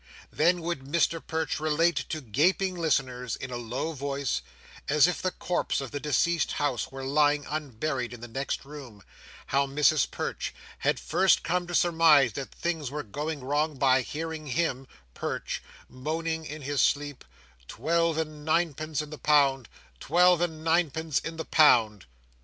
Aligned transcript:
Then 0.31 0.63
would 0.63 0.79
Mr 0.79 1.21
Perch 1.23 1.59
relate 1.59 1.97
to 2.09 2.21
gaping 2.21 2.73
listeners, 2.73 3.35
in 3.35 3.51
a 3.51 3.55
low 3.57 3.93
voice, 3.93 4.41
as 4.89 5.05
if 5.05 5.21
the 5.21 5.29
corpse 5.29 5.79
of 5.79 5.91
the 5.91 5.99
deceased 5.99 6.53
House 6.53 6.91
were 6.91 7.03
lying 7.03 7.45
unburied 7.47 8.11
in 8.11 8.19
the 8.19 8.27
next 8.27 8.65
room, 8.65 9.03
how 9.45 9.67
Mrs 9.67 10.09
Perch 10.09 10.55
had 10.79 10.99
first 10.99 11.43
come 11.43 11.67
to 11.67 11.75
surmise 11.75 12.33
that 12.33 12.49
things 12.49 12.89
was 12.89 13.05
going 13.11 13.41
wrong 13.43 13.77
by 13.77 14.01
hearing 14.01 14.47
him 14.47 14.87
(Perch) 15.13 15.61
moaning 15.87 16.45
in 16.45 16.63
his 16.63 16.81
sleep, 16.81 17.23
"twelve 17.67 18.17
and 18.17 18.43
ninepence 18.43 19.03
in 19.03 19.11
the 19.11 19.19
pound, 19.19 19.69
twelve 19.99 20.41
and 20.41 20.63
ninepence 20.63 21.19
in 21.19 21.37
the 21.37 21.45
pound!" 21.45 22.07